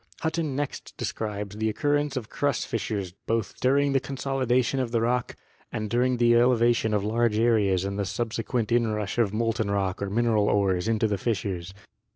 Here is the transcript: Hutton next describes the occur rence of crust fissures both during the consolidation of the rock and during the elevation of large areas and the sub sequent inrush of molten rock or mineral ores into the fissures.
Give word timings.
Hutton 0.21 0.55
next 0.55 0.97
describes 0.97 1.55
the 1.57 1.69
occur 1.69 1.93
rence 1.95 2.17
of 2.17 2.27
crust 2.27 2.65
fissures 2.65 3.11
both 3.27 3.59
during 3.59 3.93
the 3.93 3.99
consolidation 3.99 4.79
of 4.79 4.89
the 4.89 4.99
rock 4.99 5.35
and 5.71 5.91
during 5.91 6.17
the 6.17 6.33
elevation 6.37 6.95
of 6.95 7.03
large 7.03 7.37
areas 7.37 7.85
and 7.85 7.99
the 7.99 8.05
sub 8.05 8.33
sequent 8.33 8.71
inrush 8.71 9.19
of 9.19 9.31
molten 9.31 9.69
rock 9.69 10.01
or 10.01 10.09
mineral 10.09 10.49
ores 10.49 10.87
into 10.87 11.07
the 11.07 11.19
fissures. 11.19 11.75